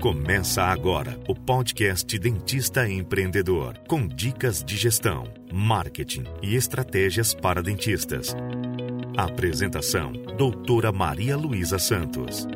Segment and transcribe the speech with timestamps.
[0.00, 8.36] Começa agora o podcast Dentista Empreendedor, com dicas de gestão, marketing e estratégias para dentistas.
[9.16, 12.46] Apresentação: Doutora Maria Luísa Santos.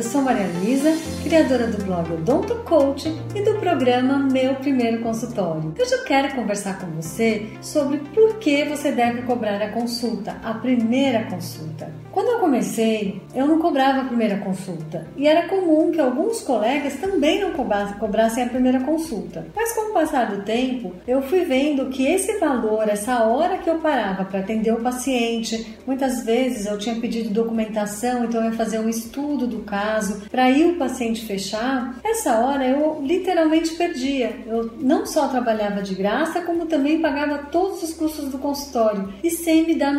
[0.00, 5.74] Eu sou Maria Luísa, criadora do blog Odonto Coach e do programa Meu Primeiro Consultório.
[5.78, 10.54] Hoje eu quero conversar com você sobre por que você deve cobrar a consulta, a
[10.54, 11.92] primeira consulta.
[12.40, 17.52] Comecei, eu não cobrava a primeira consulta e era comum que alguns colegas também não
[17.52, 19.46] cobrassem a primeira consulta.
[19.54, 23.68] Mas com o passar do tempo, eu fui vendo que esse valor, essa hora que
[23.68, 28.56] eu parava para atender o paciente, muitas vezes eu tinha pedido documentação, então eu ia
[28.56, 32.00] fazer um estudo do caso para ir o paciente fechar.
[32.02, 34.34] Essa hora eu literalmente perdia.
[34.46, 39.30] Eu não só trabalhava de graça, como também pagava todos os custos do consultório e
[39.30, 39.92] sem me dar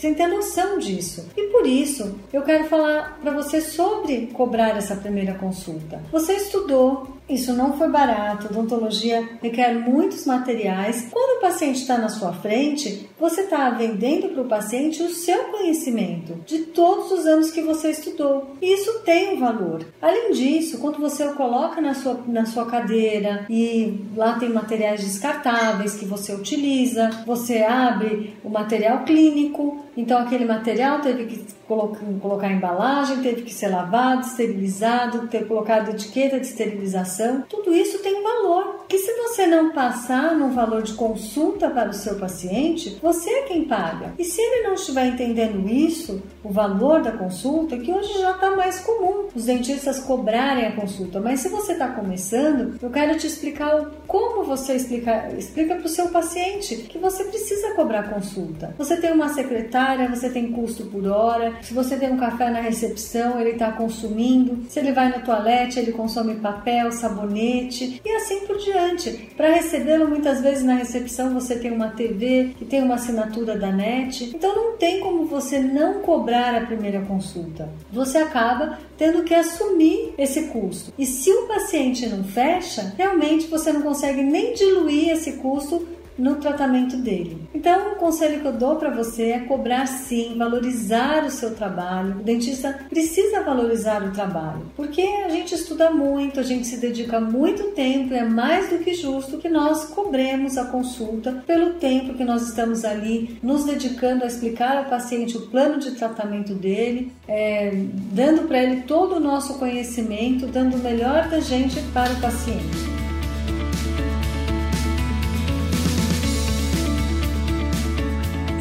[0.00, 1.28] sem ter noção disso.
[1.36, 6.00] E por isso, eu quero falar para você sobre cobrar essa primeira consulta.
[6.10, 11.06] Você estudou, isso não foi barato, odontologia requer muitos materiais.
[11.12, 15.44] Quando o paciente está na sua frente, você está vendendo para o paciente o seu
[15.44, 18.56] conhecimento de todos os anos que você estudou.
[18.60, 19.86] E isso tem um valor.
[20.02, 25.00] Além disso, quando você o coloca na sua, na sua cadeira e lá tem materiais
[25.02, 32.50] descartáveis que você utiliza, você abre o material clínico, então aquele material teve que colocar,
[32.50, 37.42] embalagem, teve que ser lavado, esterilizado, ter colocado etiqueta de esterilização.
[37.48, 38.86] Tudo isso tem valor.
[38.88, 43.42] Que se você não passar no valor de consulta para o seu paciente, você é
[43.42, 44.14] quem paga.
[44.18, 48.50] E se ele não estiver entendendo isso, o valor da consulta, que hoje já está
[48.56, 53.26] mais comum os dentistas cobrarem a consulta, mas se você está começando, eu quero te
[53.26, 58.74] explicar como você explica para o seu paciente que você precisa cobrar consulta.
[58.76, 59.79] Você tem uma secretária,
[60.10, 64.64] você tem custo por hora, se você tem um café na recepção, ele está consumindo.
[64.68, 69.30] Se ele vai no toalete, ele consome papel, sabonete e assim por diante.
[69.36, 73.70] Para recebê-lo, muitas vezes na recepção você tem uma TV que tem uma assinatura da
[73.70, 74.32] NET.
[74.34, 77.68] Então não tem como você não cobrar a primeira consulta.
[77.92, 80.92] Você acaba tendo que assumir esse custo.
[80.98, 85.88] E se o paciente não fecha, realmente você não consegue nem diluir esse custo
[86.20, 87.48] no tratamento dele.
[87.54, 92.20] Então, o conselho que eu dou para você é cobrar sim, valorizar o seu trabalho.
[92.20, 97.20] O dentista precisa valorizar o trabalho, porque a gente estuda muito, a gente se dedica
[97.20, 102.24] muito tempo, é mais do que justo que nós cobremos a consulta pelo tempo que
[102.24, 107.72] nós estamos ali nos dedicando a explicar ao paciente o plano de tratamento dele, é,
[108.12, 112.99] dando para ele todo o nosso conhecimento, dando o melhor da gente para o paciente.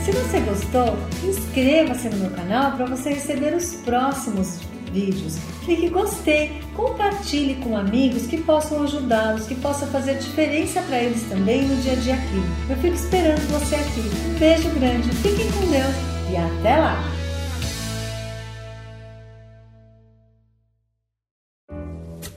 [0.09, 4.57] Se você gostou, inscreva-se no meu canal para você receber os próximos
[4.91, 5.37] vídeos.
[5.63, 11.61] Clique gostei, compartilhe com amigos que possam ajudá-los, que possa fazer diferença para eles também
[11.61, 12.43] no dia a dia aqui.
[12.71, 14.01] Eu fico esperando você aqui.
[14.29, 15.95] Um beijo grande, fiquem com Deus
[16.31, 17.18] e até lá!